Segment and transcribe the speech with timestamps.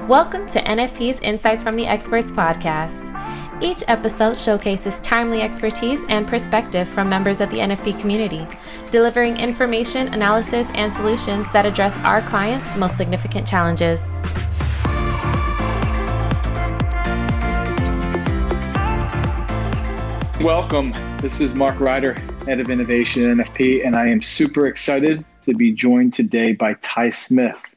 [0.00, 3.62] Welcome to NFP's Insights from the Experts podcast.
[3.62, 8.44] Each episode showcases timely expertise and perspective from members of the NFP community,
[8.90, 14.00] delivering information, analysis, and solutions that address our clients' most significant challenges.
[20.42, 20.92] Welcome.
[21.18, 22.14] This is Mark Ryder,
[22.46, 26.74] Head of Innovation at NFP, and I am super excited to be joined today by
[26.82, 27.73] Ty Smith,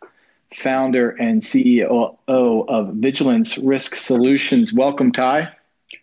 [0.55, 4.73] founder and CEO of Vigilance Risk Solutions.
[4.73, 5.53] Welcome, Ty.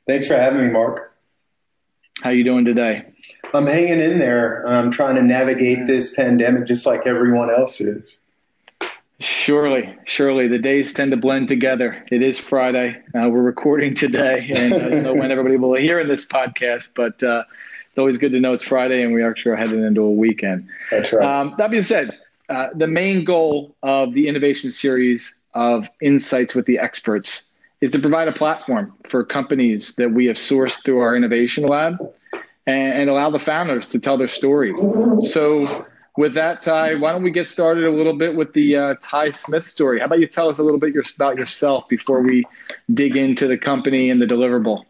[0.06, 1.14] Thanks for having me, Mark.
[2.22, 3.04] How you doing today?
[3.52, 4.66] I'm hanging in there.
[4.66, 8.02] I'm trying to navigate this pandemic just like everyone else is.
[9.20, 12.04] Surely, surely, the days tend to blend together.
[12.10, 12.96] It is Friday.
[13.14, 16.90] Uh, we're recording today, and I don't know when everybody will hear in this podcast,
[16.94, 17.44] but uh,
[17.94, 20.68] it's always good to know it's Friday and we actually are heading into a weekend.
[20.90, 21.24] That's right.
[21.24, 26.66] Um, that being said, uh, the main goal of the innovation series of insights with
[26.66, 27.44] the experts
[27.80, 31.98] is to provide a platform for companies that we have sourced through our innovation lab
[32.66, 34.72] and, and allow the founders to tell their story.
[35.28, 35.86] So,
[36.16, 39.30] with that, Ty, why don't we get started a little bit with the uh, Ty
[39.30, 39.98] Smith story?
[39.98, 42.46] How about you tell us a little bit your, about yourself before we
[42.92, 44.84] dig into the company and the deliverable?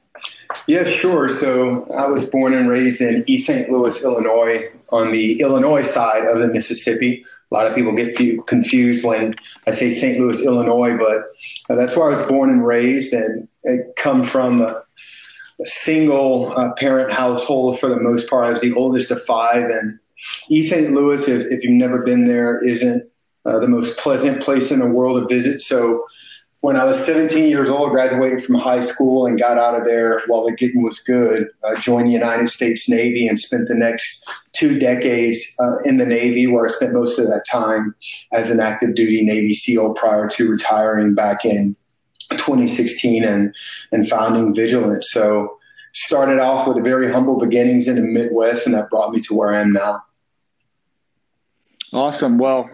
[0.66, 1.28] Yeah, sure.
[1.28, 3.70] So I was born and raised in East St.
[3.70, 7.24] Louis, Illinois, on the Illinois side of the Mississippi.
[7.54, 8.16] A lot of people get
[8.48, 10.18] confused when I say St.
[10.18, 14.82] Louis, Illinois, but that's where I was born and raised, and I come from a,
[15.60, 18.46] a single uh, parent household for the most part.
[18.46, 20.00] I was the oldest of five, and
[20.50, 20.90] East St.
[20.90, 23.08] Louis, if, if you've never been there, isn't
[23.44, 25.60] uh, the most pleasant place in the world to visit.
[25.60, 26.04] So
[26.64, 30.22] when I was 17 years old, graduated from high school and got out of there
[30.28, 34.24] while the getting was good, uh, joined the United States Navy and spent the next
[34.52, 37.94] two decades uh, in the Navy, where I spent most of that time
[38.32, 41.76] as an active duty Navy SEAL prior to retiring back in
[42.30, 43.54] 2016 and,
[43.92, 45.10] and founding Vigilance.
[45.10, 45.58] So
[45.92, 49.52] started off with very humble beginnings in the Midwest, and that brought me to where
[49.52, 50.02] I am now.
[51.94, 52.38] Awesome.
[52.38, 52.68] Well,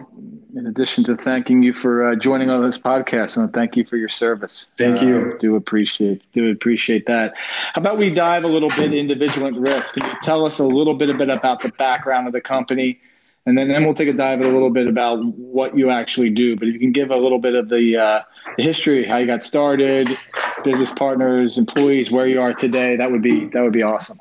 [0.55, 3.77] in addition to thanking you for uh, joining on this podcast, I want to thank
[3.77, 4.67] you for your service.
[4.79, 5.33] Thank you.
[5.35, 7.33] Uh, do appreciate do appreciate that.
[7.73, 9.93] How about we dive a little bit into Vigilance Risk?
[9.93, 12.99] Can you tell us a little bit, a bit about the background of the company,
[13.45, 16.55] and then, then we'll take a dive a little bit about what you actually do.
[16.55, 18.21] But if you can give a little bit of the, uh,
[18.57, 20.09] the history, how you got started,
[20.63, 24.19] business partners, employees, where you are today, that would be that would be awesome.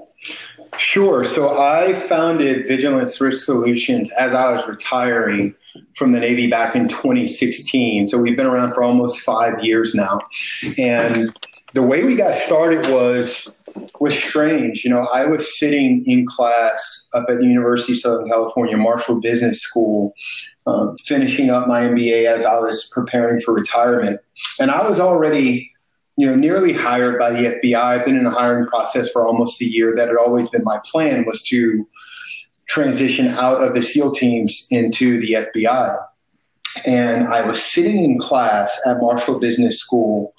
[0.78, 1.24] Sure.
[1.24, 5.54] So I founded Vigilance Risk Solutions as I was retiring
[5.96, 8.08] from the Navy back in 2016.
[8.08, 10.20] So we've been around for almost five years now.
[10.78, 11.36] And
[11.74, 13.50] the way we got started was
[14.00, 14.84] was strange.
[14.84, 19.20] You know, I was sitting in class up at the University of Southern California Marshall
[19.20, 20.14] Business School,
[20.66, 24.20] um, finishing up my MBA as I was preparing for retirement,
[24.58, 25.70] and I was already,
[26.20, 27.74] you know, nearly hired by the FBI.
[27.74, 29.94] I've been in the hiring process for almost a year.
[29.96, 31.88] That had always been my plan was to
[32.68, 35.96] transition out of the SEAL teams into the FBI.
[36.84, 40.34] And I was sitting in class at Marshall Business School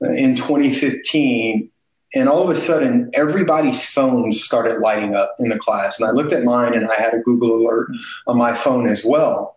[0.00, 1.70] in 2015
[2.14, 6.12] and all of a sudden everybody's phones started lighting up in the class and i
[6.12, 7.88] looked at mine and i had a google alert
[8.26, 9.56] on my phone as well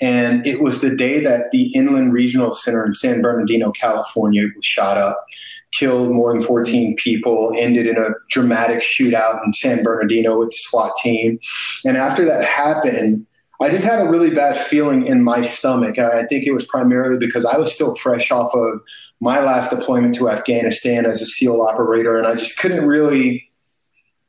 [0.00, 4.64] and it was the day that the inland regional center in san bernardino california was
[4.64, 5.26] shot up
[5.72, 10.56] killed more than 14 people, ended in a dramatic shootout in San Bernardino with the
[10.56, 11.38] SWAT team.
[11.84, 13.26] And after that happened,
[13.60, 15.96] I just had a really bad feeling in my stomach.
[15.96, 18.80] And I think it was primarily because I was still fresh off of
[19.20, 22.18] my last deployment to Afghanistan as a SEAL operator.
[22.18, 23.50] And I just couldn't really,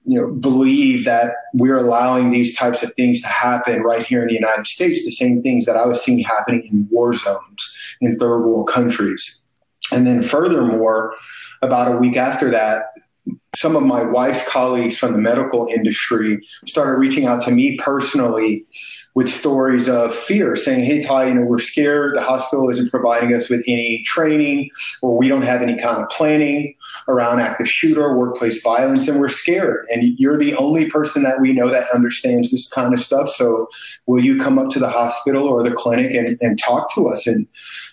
[0.06, 4.28] you know, believe that we're allowing these types of things to happen right here in
[4.28, 8.18] the United States, the same things that I was seeing happening in war zones in
[8.18, 9.42] third world countries.
[9.92, 11.14] And then, furthermore,
[11.62, 12.94] about a week after that,
[13.56, 18.66] some of my wife's colleagues from the medical industry started reaching out to me personally
[19.18, 22.16] with stories of fear, saying, Hey, Ty, you know, we're scared.
[22.16, 24.70] The hospital isn't providing us with any training,
[25.02, 26.76] or we don't have any kind of planning
[27.08, 29.88] around active shooter, workplace violence, and we're scared.
[29.92, 33.30] And you're the only person that we know that understands this kind of stuff.
[33.30, 33.70] So,
[34.06, 37.26] will you come up to the hospital or the clinic and, and talk to us
[37.26, 37.48] and,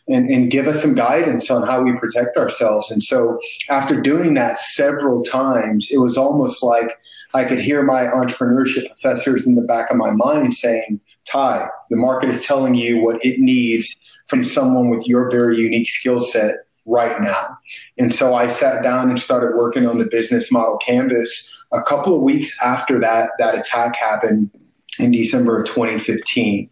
[0.06, 2.90] and, and give us some guidance on how we protect ourselves?
[2.90, 3.38] And so,
[3.70, 6.98] after doing that several times, it was almost like
[7.32, 11.96] I could hear my entrepreneurship professors in the back of my mind saying, Ty, the
[11.96, 16.56] market is telling you what it needs from someone with your very unique skill set
[16.86, 17.58] right now.
[17.98, 22.14] And so I sat down and started working on the business model canvas a couple
[22.14, 24.50] of weeks after that that attack happened
[24.98, 26.70] in December of 2015.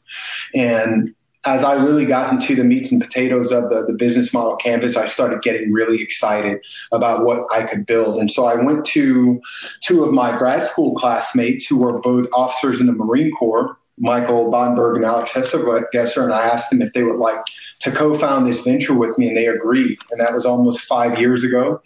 [0.54, 1.14] And
[1.44, 4.96] as I really got into the meats and potatoes of the, the business model canvas,
[4.96, 6.60] I started getting really excited
[6.92, 8.20] about what I could build.
[8.20, 9.40] And so I went to
[9.80, 14.50] two of my grad school classmates who were both officers in the Marine Corps, Michael
[14.50, 17.44] Bodenberg and Alex Hesselgesser, and I asked them if they would like
[17.80, 19.98] to co-found this venture with me, and they agreed.
[20.10, 21.80] And that was almost five years ago.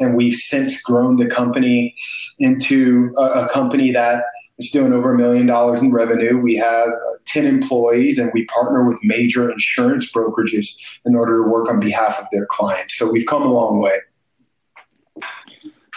[0.00, 1.94] And we've since grown the company
[2.38, 4.24] into a, a company that
[4.58, 6.38] is doing over a million dollars in revenue.
[6.38, 11.48] We have uh, 10 employees and we partner with major insurance brokerages in order to
[11.48, 12.96] work on behalf of their clients.
[12.96, 13.98] So we've come a long way.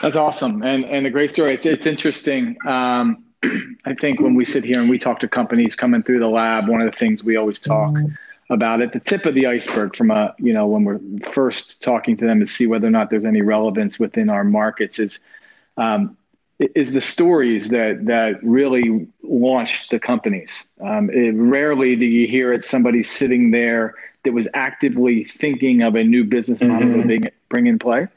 [0.02, 0.62] That's awesome.
[0.64, 1.56] And, and a great story.
[1.56, 2.58] It's, it's interesting.
[2.68, 3.25] Um,
[3.86, 6.68] I think when we sit here and we talk to companies coming through the lab,
[6.68, 8.54] one of the things we always talk mm-hmm.
[8.54, 11.00] about at the tip of the iceberg from a, you know, when we're
[11.32, 15.00] first talking to them to see whether or not there's any relevance within our markets
[15.00, 15.20] is,
[15.78, 16.18] um,
[16.60, 20.66] is the stories that that really launched the companies.
[20.82, 25.96] Um, it, rarely do you hear it somebody sitting there that was actively thinking of
[25.96, 27.02] a new business model mm-hmm.
[27.02, 28.08] to bring, bring in play.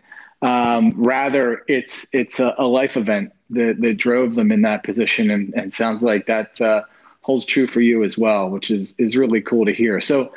[0.41, 5.31] Um, rather, it's it's a, a, life event that, that drove them in that position,
[5.31, 6.83] and, and sounds like that uh,
[7.21, 10.01] holds true for you as well, which is is really cool to hear.
[10.01, 10.33] So,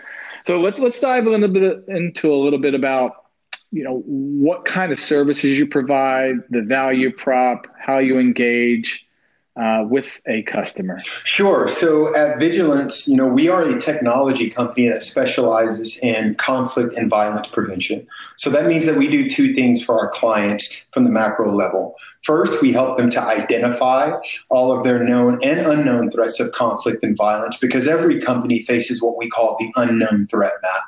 [0.45, 3.25] so let's let's dive a little bit into a little bit about
[3.71, 9.07] you know what kind of services you provide the value prop how you engage
[9.55, 14.87] uh, with a customer sure so at vigilance you know we are a technology company
[14.87, 18.05] that specializes in conflict and violence prevention
[18.37, 21.95] so that means that we do two things for our clients from the macro level
[22.23, 24.11] First, we help them to identify
[24.49, 29.01] all of their known and unknown threats of conflict and violence because every company faces
[29.01, 30.81] what we call the unknown threat map.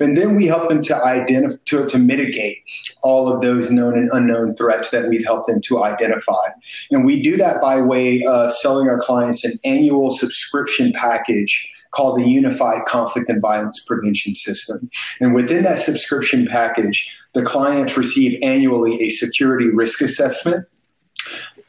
[0.00, 2.58] And then we help them to identify to, to mitigate
[3.02, 6.48] all of those known and unknown threats that we've helped them to identify.
[6.90, 12.18] And we do that by way of selling our clients an annual subscription package called
[12.18, 14.90] the Unified Conflict and Violence Prevention System.
[15.20, 20.66] And within that subscription package, the clients receive annually a security risk assessment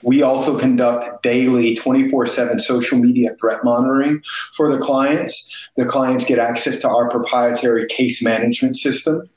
[0.05, 4.21] we also conduct daily 24 7 social media threat monitoring
[4.53, 5.51] for the clients.
[5.77, 9.27] The clients get access to our proprietary case management system.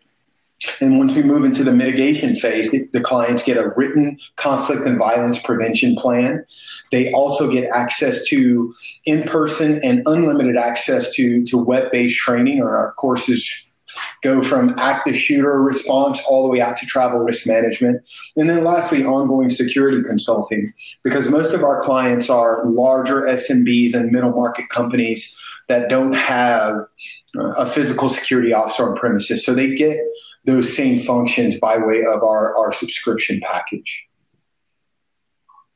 [0.81, 4.83] And once we move into the mitigation phase, the, the, clients get a written conflict
[4.83, 6.45] and violence prevention plan.
[6.91, 8.75] They also get access to
[9.05, 13.71] in person and unlimited access to, to web based training, or our courses
[14.23, 18.03] go from active shooter response all the way out to travel risk management.
[18.37, 20.73] And then lastly, ongoing security consulting,
[21.03, 25.37] because most of our clients are larger SMBs and middle market companies
[25.69, 26.75] that don't have
[27.37, 29.45] uh, a physical security officer on premises.
[29.45, 29.99] So they get
[30.49, 34.03] those same functions by way of our, our subscription package.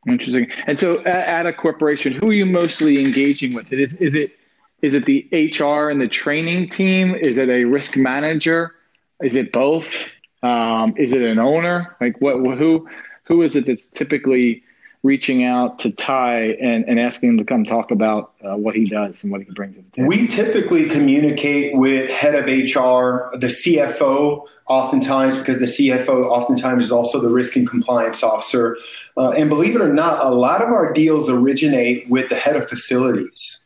[0.09, 0.51] Interesting.
[0.67, 3.71] And so at, a corporation, who are you mostly engaging with?
[3.73, 4.33] Is, is it
[4.81, 7.15] is it the HR and the training team?
[7.15, 8.75] Is it a risk manager?
[9.23, 10.09] Is it both?
[10.43, 11.97] Um, is it an owner?
[12.01, 12.59] Like what?
[12.59, 12.89] Who?
[13.25, 14.65] Who is it that's typically
[15.03, 18.85] reaching out to Ty and, and asking him to come talk about uh, what he
[18.85, 20.09] does and what he can bring to the table?
[20.09, 26.93] We typically communicate with head of HR, the CFO, oftentimes because the CFO oftentimes is
[26.93, 28.79] also the risk and compliance officer.
[29.17, 32.55] Uh, and believe it or not, a lot of our deals originate with the head
[32.55, 33.59] of facilities.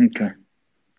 [0.00, 0.30] Okay.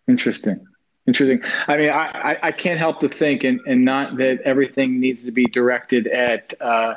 [0.08, 0.66] Interesting.
[1.06, 1.42] Interesting.
[1.66, 5.32] I mean, I, I can't help to think, and, and not that everything needs to
[5.32, 6.94] be directed at uh,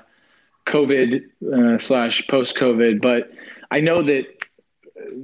[0.68, 3.32] COVID uh, slash post COVID, but
[3.72, 4.26] I know that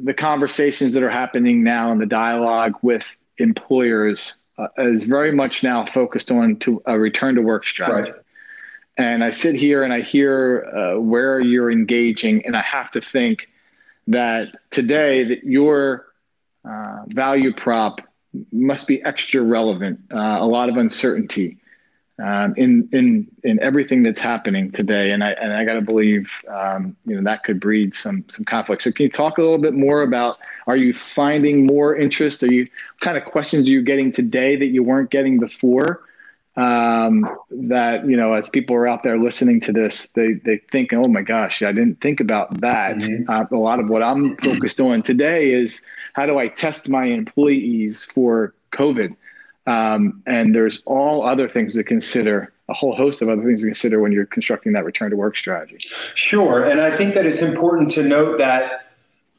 [0.04, 5.64] the conversations that are happening now and the dialogue with employers uh, is very much
[5.64, 8.12] now focused on to a return to work strategy.
[8.12, 8.22] Right.
[8.98, 13.02] And I sit here and I hear uh, where you're engaging, and I have to
[13.02, 13.48] think
[14.08, 16.06] that today that you're
[16.66, 18.02] uh, value prop
[18.52, 20.02] must be extra relevant.
[20.14, 21.58] Uh, a lot of uncertainty
[22.20, 26.32] um, in in in everything that's happening today, and I and I got to believe
[26.48, 28.84] um, you know that could breed some some conflict.
[28.84, 30.38] So can you talk a little bit more about?
[30.68, 32.44] Are you finding more interest?
[32.44, 32.68] Are you
[33.00, 36.04] kind of questions are you getting today that you weren't getting before?
[36.58, 40.94] Um, that you know, as people are out there listening to this, they they think,
[40.94, 42.98] oh my gosh, I didn't think about that.
[42.98, 43.30] Mm-hmm.
[43.30, 45.82] Uh, a lot of what I'm focused on today is
[46.14, 49.16] how do I test my employees for COVID?
[49.68, 53.68] Um, and there's all other things to consider, a whole host of other things to
[53.68, 55.78] consider when you're constructing that return to work strategy.
[56.16, 56.64] Sure.
[56.64, 58.82] And I think that it's important to note that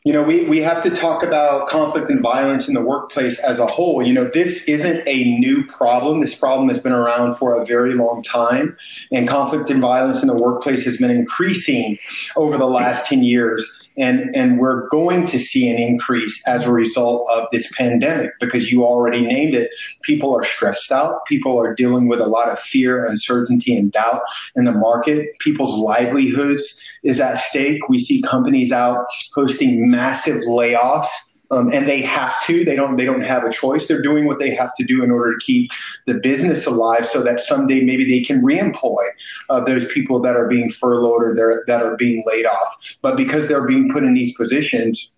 [0.05, 3.61] you know, we, we have to talk about conflict and violence in the workplace as
[3.61, 4.05] a whole.
[4.05, 6.21] You know, this isn't a new problem.
[6.21, 8.77] This problem has been around for a very long time.
[9.13, 11.99] And conflict and violence in the workplace has been increasing
[12.37, 16.73] over the last 10 years and and we're going to see an increase as a
[16.73, 19.71] result of this pandemic because you already named it.
[20.03, 21.25] People are stressed out.
[21.27, 24.23] People are dealing with a lot of fear uncertainty and doubt
[24.57, 25.39] in the market.
[25.39, 27.89] People's livelihoods is at stake.
[27.89, 31.11] We see companies out hosting massive layoffs
[31.53, 32.65] um, and they have to.
[32.65, 32.97] They don't.
[32.97, 33.87] They don't have a choice.
[33.87, 35.71] They're doing what they have to do in order to keep
[36.07, 39.05] the business alive, so that someday maybe they can reemploy
[39.51, 42.97] uh, those people that are being furloughed or that are being laid off.
[43.03, 45.13] But because they're being put in these positions,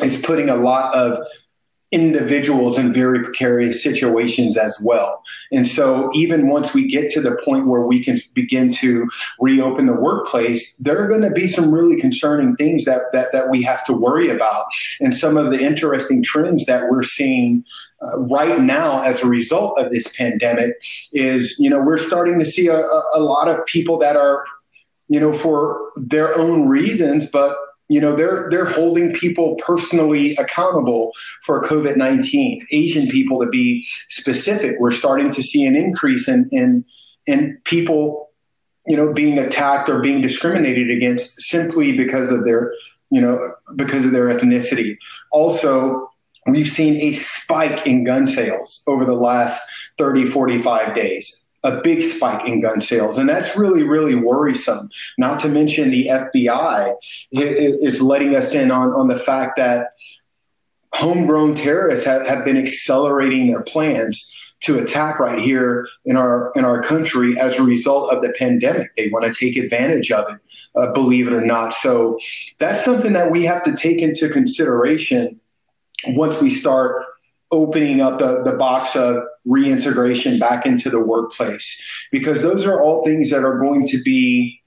[0.00, 1.24] it's putting a lot of
[1.92, 5.22] individuals in very precarious situations as well.
[5.52, 9.08] And so, even once we get to the point where we can begin to
[9.40, 13.50] reopen the workplace, there are going to be some really concerning things that, that, that
[13.50, 14.64] we have to worry about.
[15.00, 17.64] And some of the interesting trends that we're seeing
[18.02, 20.74] uh, right now as a result of this pandemic
[21.12, 24.44] is, you know, we're starting to see a, a lot of people that are,
[25.08, 27.56] you know, for their own reasons, but
[27.88, 31.12] you know they're they're holding people personally accountable
[31.44, 36.84] for covid-19 asian people to be specific we're starting to see an increase in in
[37.26, 38.30] in people
[38.86, 42.72] you know being attacked or being discriminated against simply because of their
[43.10, 44.96] you know because of their ethnicity.
[45.30, 46.10] Also
[46.46, 49.60] we've seen a spike in gun sales over the last
[49.98, 53.18] 30 45 days a big spike in gun sales.
[53.18, 54.88] And that's really, really worrisome.
[55.18, 56.94] Not to mention the FBI
[57.32, 59.88] is letting us in on, on the fact that
[60.94, 66.64] homegrown terrorists have, have been accelerating their plans to attack right here in our in
[66.64, 68.94] our country as a result of the pandemic.
[68.96, 70.40] They want to take advantage of it,
[70.74, 71.74] uh, believe it or not.
[71.74, 72.18] So
[72.58, 75.40] that's something that we have to take into consideration
[76.06, 77.04] once we start
[77.50, 81.82] opening up the, the box of reintegration back into the workplace.
[82.12, 84.60] Because those are all things that are going to be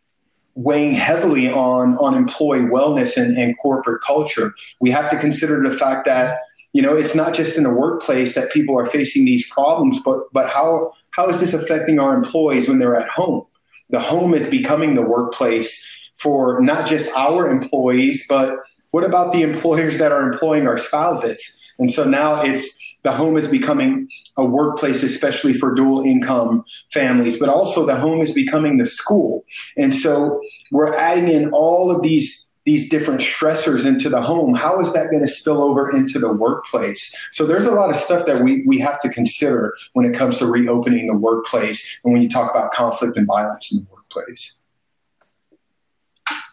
[0.56, 4.54] weighing heavily on on employee wellness and, and corporate culture.
[4.82, 6.40] We have to consider the fact that
[6.74, 10.22] you know it's not just in the workplace that people are facing these problems but
[10.34, 13.46] but how how is this affecting our employees when they're at home?
[13.90, 15.86] The home is becoming the workplace
[16.18, 18.60] for not just our employees but
[18.92, 21.56] what about the employers that are employing our spouses?
[21.78, 27.40] And so now it's the home is becoming a workplace, especially for dual income families,
[27.40, 29.46] but also the home is becoming the school.
[29.78, 30.42] And so
[30.72, 34.54] we're adding in all of these these different stressors into the home.
[34.54, 37.16] How is that going to spill over into the workplace?
[37.32, 40.38] So there's a lot of stuff that we, we have to consider when it comes
[40.38, 44.59] to reopening the workplace and when you talk about conflict and violence in the workplace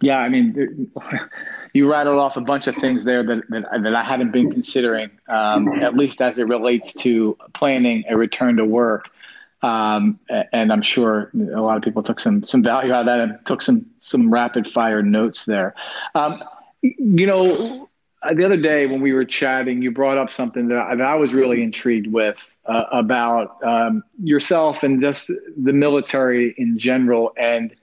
[0.01, 0.91] yeah i mean
[1.77, 5.11] you rattled off a bunch of things there that, that, that I hadn't been considering,
[5.29, 9.11] um, at least as it relates to planning a return to work.
[9.63, 10.19] Um,
[10.53, 13.47] and I'm sure a lot of people took some some value out of that and
[13.47, 15.75] took some some rapid fire notes there.
[16.15, 16.43] Um,
[16.83, 17.89] you know,
[18.35, 21.15] the other day when we were chatting, you brought up something that I, that I
[21.17, 27.75] was really intrigued with uh, about um, yourself and just the military in general and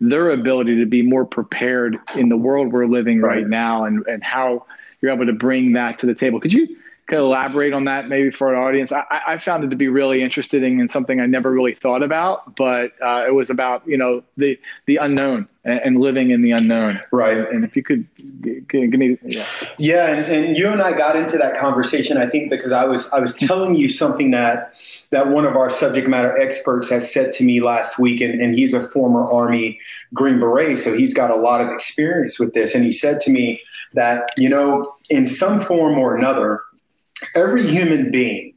[0.00, 4.06] their ability to be more prepared in the world we're living right, right now and,
[4.06, 4.66] and how
[5.00, 6.40] you're able to bring that to the table.
[6.40, 6.76] Could you
[7.06, 8.90] could elaborate on that maybe for our audience?
[8.92, 12.56] I, I found it to be really interesting and something I never really thought about,
[12.56, 16.52] but uh, it was about you know the the unknown and, and, living in the
[16.52, 17.00] unknown.
[17.12, 17.38] Right.
[17.38, 18.06] And if you could
[18.42, 19.46] give, give me, yeah.
[19.78, 23.10] Yeah, and, and you and I got into that conversation, I think, because I was
[23.12, 24.72] I was telling you something that
[25.10, 28.54] that one of our subject matter experts has said to me last week, and, and
[28.54, 29.78] he's a former Army
[30.12, 32.74] Green Beret, so he's got a lot of experience with this.
[32.74, 33.60] And he said to me
[33.94, 36.60] that, you know, in some form or another,
[37.34, 38.54] every human being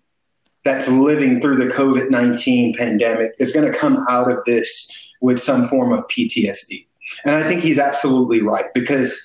[0.65, 4.89] that's living through the COVID 19 pandemic is going to come out of this
[5.21, 6.85] with some form of PTSD.
[7.25, 9.19] And I think he's absolutely right because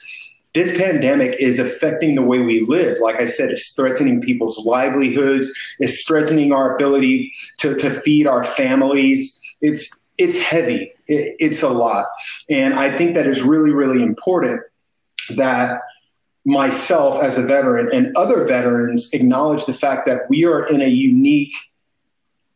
[0.55, 2.99] this pandemic is affecting the way we live.
[3.01, 8.45] Like I said, it's threatening people's livelihoods, it's threatening our ability to, to feed our
[8.45, 9.39] families.
[9.61, 10.93] It's it's heavy.
[11.09, 12.07] It, it's a lot.
[12.49, 14.63] And I think that is really, really important
[15.37, 15.81] that
[16.45, 20.89] myself as a veteran and other veterans acknowledge the fact that we are in a
[20.89, 21.55] unique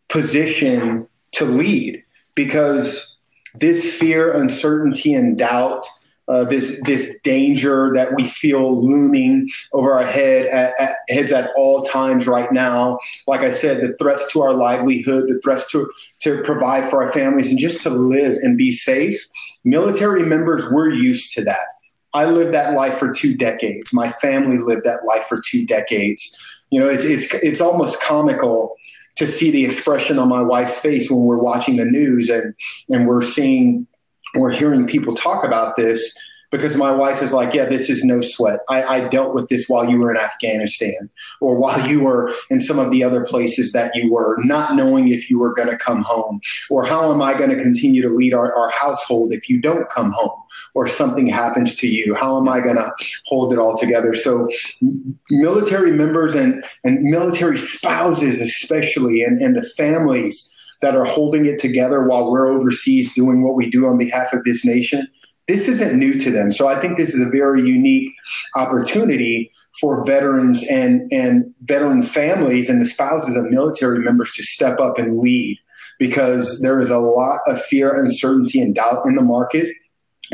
[0.09, 2.03] position to lead
[2.35, 3.17] because
[3.55, 5.87] this fear, uncertainty, and doubt
[6.29, 11.51] uh, this this danger that we feel looming over our head at, at, heads at
[11.57, 12.99] all times right now.
[13.27, 15.91] Like I said, the threats to our livelihood, the threats to
[16.21, 19.27] to provide for our families, and just to live and be safe.
[19.65, 21.78] Military members, we're used to that.
[22.15, 23.93] I lived that life for two decades.
[23.93, 26.37] My family lived that life for two decades.
[26.71, 28.77] You know, it's it's it's almost comical
[29.17, 32.55] to see the expression on my wife's face when we're watching the news and
[32.89, 33.87] and we're seeing
[34.35, 36.15] we're hearing people talk about this
[36.51, 38.61] because my wife is like, yeah, this is no sweat.
[38.69, 42.61] I, I, dealt with this while you were in Afghanistan or while you were in
[42.61, 45.77] some of the other places that you were, not knowing if you were going to
[45.77, 46.41] come home
[46.71, 49.89] or how am I going to continue to lead our, our household if you don't
[49.91, 50.41] come home
[50.75, 52.15] or something happens to you?
[52.15, 52.91] How am I going to
[53.27, 54.15] hold it all together?
[54.15, 54.49] So,
[55.31, 60.51] military members and, and military spouses, especially, and, and the families
[60.81, 64.45] that are holding it together while we're overseas doing what we do on behalf of
[64.45, 65.09] this nation
[65.49, 66.53] this isn't new to them.
[66.53, 68.13] So I think this is a very unique
[68.55, 69.51] opportunity
[69.81, 74.99] for veterans and, and veteran families and the spouses of military members to step up
[74.99, 75.59] and lead
[75.99, 79.75] because there is a lot of fear, uncertainty, and doubt in the market.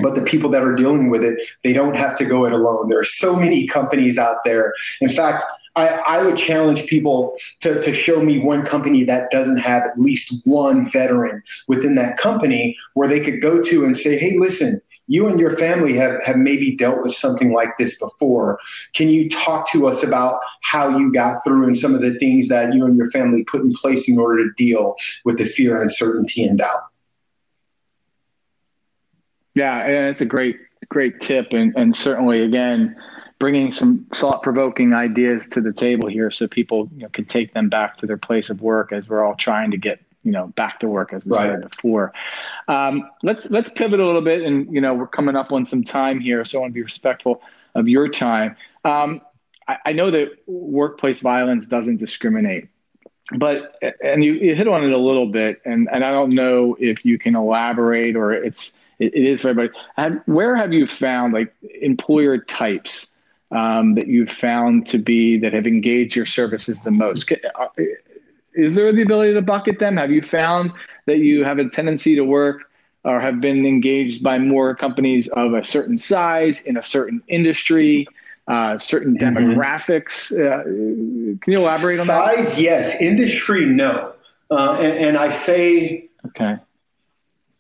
[0.03, 2.89] But the people that are dealing with it, they don't have to go it alone.
[2.89, 4.75] There are so many companies out there.
[5.01, 5.45] In fact,
[5.77, 9.99] I, I, would challenge people to, to show me one company that doesn't have at
[9.99, 14.81] least one veteran within that company where they could go to and say, hey, listen,
[15.07, 18.59] you and your family have, have maybe dealt with something like this before.
[18.95, 22.49] Can you talk to us about how you got through and some of the things
[22.49, 25.81] that you and your family put in place in order to deal with the fear,
[25.81, 26.81] uncertainty, and doubt?
[29.55, 30.57] Yeah, it's a great,
[30.89, 31.53] great tip.
[31.53, 32.97] And, and certainly, again,
[33.39, 37.69] bringing some thought-provoking ideas to the table here so people you know, can take them
[37.69, 40.81] back to their place of work as we're all trying to get you know back
[40.81, 41.51] to work as we right.
[41.51, 42.13] said before.
[42.67, 45.85] Um, let's let's pivot a little bit, and you know we're coming up on some
[45.85, 47.43] time here, so I want to be respectful
[47.75, 48.57] of your time.
[48.85, 49.21] Um,
[49.69, 52.69] I, I, know that workplace violence doesn't discriminate,
[53.37, 56.77] but and you, you, hit on it a little bit, and and I don't know
[56.81, 59.79] if you can elaborate or it's it, it is for everybody.
[60.27, 63.09] Where have you found like employer types?
[63.51, 67.31] Um, that you've found to be that have engaged your services the most?
[68.55, 69.97] Is there the ability to bucket them?
[69.97, 70.73] Have you found
[71.07, 72.71] that you have a tendency to work
[73.05, 78.07] or have been engaged by more companies of a certain size in a certain industry,
[78.49, 79.37] uh, certain mm-hmm.
[79.37, 80.33] demographics?
[80.33, 80.63] Uh,
[81.41, 82.45] can you elaborate on size, that?
[82.47, 83.01] Size, yes.
[83.01, 84.13] Industry, no.
[84.51, 86.59] Uh, and, and I say okay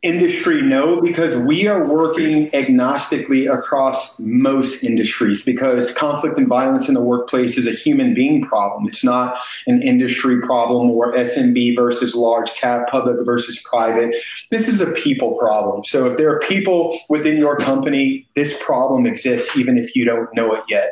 [0.04, 6.94] industry no because we are working agnostically across most industries because conflict and violence in
[6.94, 8.86] the workplace is a human being problem.
[8.86, 14.14] It's not an industry problem or smb versus large cap public versus private.
[14.50, 15.84] This is a people problem.
[15.84, 20.32] So if there are people within your company this problem exists even if you don't
[20.34, 20.90] know it yet.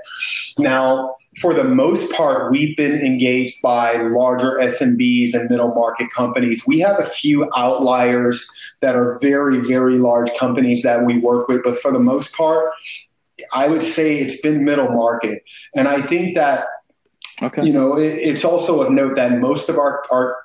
[0.58, 6.66] Now for the most part, we've been engaged by larger SMBs and middle market companies.
[6.66, 8.46] We have a few outliers
[8.80, 12.70] that are very, very large companies that we work with, but for the most part,
[13.54, 15.42] I would say it's been middle market.
[15.74, 16.66] And I think that,
[17.40, 17.64] okay.
[17.64, 20.36] you know, it, it's also of note that most of our, our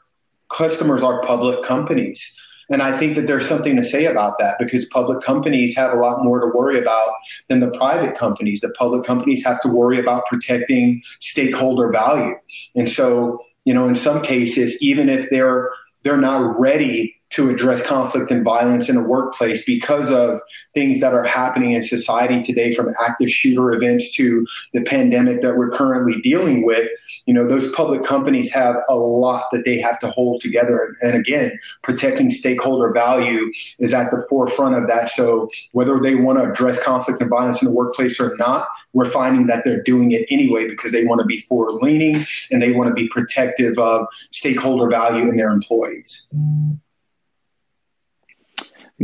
[0.49, 2.37] customers are public companies.
[2.69, 5.97] And I think that there's something to say about that because public companies have a
[5.97, 7.09] lot more to worry about
[7.47, 8.61] than the private companies.
[8.61, 12.35] The public companies have to worry about protecting stakeholder value.
[12.75, 15.69] And so, you know, in some cases, even if they're
[16.03, 20.39] they're not ready to address conflict and violence in the workplace because of
[20.73, 25.57] things that are happening in society today from active shooter events to the pandemic that
[25.57, 26.89] we're currently dealing with.
[27.25, 30.95] You know those public companies have a lot that they have to hold together.
[31.01, 35.11] And again protecting stakeholder value is at the forefront of that.
[35.11, 39.09] So whether they want to address conflict and violence in the workplace or not we're
[39.09, 42.71] finding that they're doing it anyway because they want to be forward leaning and they
[42.71, 46.25] want to be protective of stakeholder value in their employees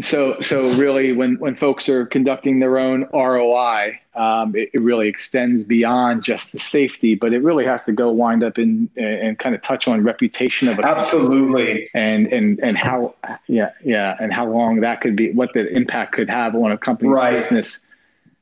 [0.01, 5.07] so, so really, when when folks are conducting their own ROI, um, it, it, really
[5.07, 9.37] extends beyond just the safety, but it really has to go wind up in and
[9.37, 13.13] kind of touch on reputation of a absolutely and and and how
[13.45, 16.77] yeah yeah and how long that could be, what the impact could have on a
[16.77, 17.43] company's right.
[17.43, 17.81] business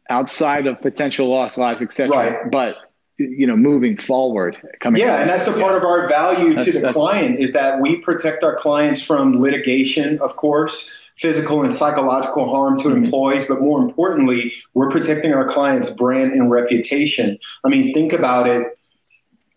[0.10, 2.16] outside of potential loss lives, etc.
[2.16, 2.50] Right.
[2.50, 2.78] But
[3.18, 5.02] you know, moving forward, coming.
[5.02, 5.78] Yeah, and that's a part yeah.
[5.80, 10.18] of our value that's, to the client is that we protect our clients from litigation,
[10.20, 13.06] of course physical and psychological harm to mm-hmm.
[13.06, 17.38] employees, but more importantly, we're protecting our clients' brand and reputation.
[17.64, 18.78] I mean, think about it.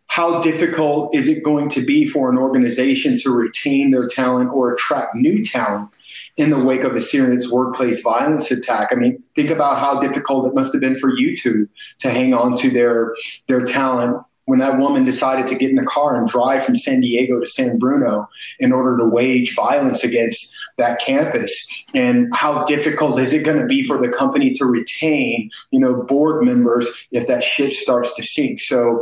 [0.09, 4.73] How difficult is it going to be for an organization to retain their talent or
[4.73, 5.91] attract new talent
[6.37, 8.89] in the wake of a serious workplace violence attack?
[8.93, 11.69] I mean, think about how difficult it must have been for YouTube
[12.01, 13.17] to hang on to their
[13.49, 17.01] their talent when that woman decided to get in the car and drive from San
[17.01, 18.29] Diego to San Bruno
[18.59, 21.53] in order to wage violence against that campus
[21.95, 26.03] and how difficult is it going to be for the company to retain you know
[26.03, 29.01] board members if that ship starts to sink so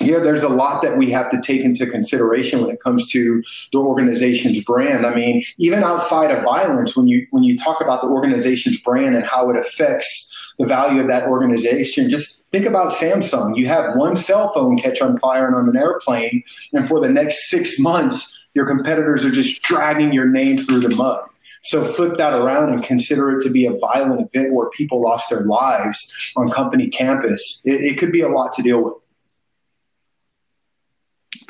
[0.00, 3.42] yeah, there's a lot that we have to take into consideration when it comes to
[3.70, 5.04] the organization's brand.
[5.04, 9.14] I mean, even outside of violence, when you when you talk about the organization's brand
[9.14, 12.10] and how it affects the value of that organization.
[12.10, 13.56] Just think about Samsung.
[13.56, 17.48] You have one cell phone catch on fire on an airplane, and for the next
[17.48, 21.24] six months, your competitors are just dragging your name through the mud.
[21.62, 25.28] So flip that around and consider it to be a violent event where people lost
[25.28, 27.62] their lives on company campus.
[27.64, 28.94] It, it could be a lot to deal with.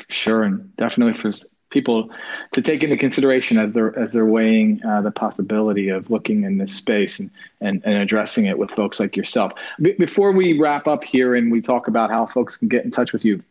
[0.09, 1.31] Sure, and definitely for
[1.71, 2.09] people
[2.51, 6.57] to take into consideration as they're as they're weighing uh, the possibility of looking in
[6.57, 7.31] this space and,
[7.61, 9.53] and, and addressing it with folks like yourself.
[9.79, 13.13] Before we wrap up here and we talk about how folks can get in touch
[13.13, 13.41] with you,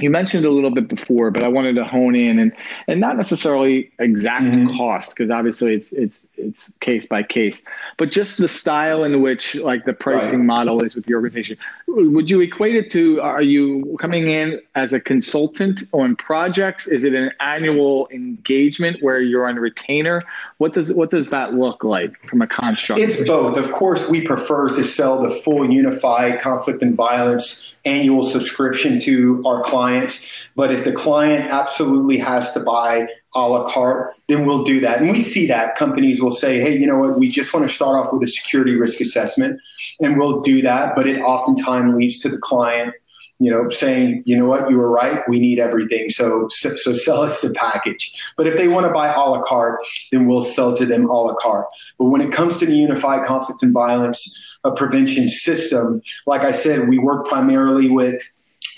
[0.00, 2.52] you mentioned a little bit before, but I wanted to hone in and
[2.88, 4.76] and not necessarily exact mm-hmm.
[4.76, 7.62] cost because obviously it's it's it's case by case,
[7.96, 10.46] but just the style in which like the pricing right.
[10.46, 11.56] model is with the organization.
[11.86, 13.20] Would you equate it to?
[13.20, 16.88] Are you coming in as a consultant on projects?
[16.88, 20.24] Is it an annual engagement where you're on retainer?
[20.58, 23.00] What does what does that look like from a construct?
[23.00, 23.56] It's both.
[23.56, 29.42] Of course, we prefer to sell the full unified conflict and violence annual subscription to
[29.44, 30.30] our clients.
[30.56, 35.00] But if the client absolutely has to buy a la carte, then we'll do that.
[35.00, 37.74] And we see that companies will say, hey, you know what, we just want to
[37.74, 39.60] start off with a security risk assessment,
[40.00, 40.96] and we'll do that.
[40.96, 42.94] But it oftentimes leads to the client
[43.38, 46.08] you know, saying, you know what, you were right, we need everything.
[46.10, 48.12] So, so, so sell us the package.
[48.36, 49.80] But if they want to buy a la carte,
[50.12, 51.66] then we'll sell to them a la carte.
[51.98, 56.52] But when it comes to the unified conflict and violence uh, prevention system, like I
[56.52, 58.20] said, we work primarily with